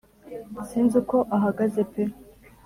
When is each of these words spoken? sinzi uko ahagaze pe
sinzi 0.67 0.93
uko 1.01 1.17
ahagaze 1.35 1.81
pe 1.91 2.03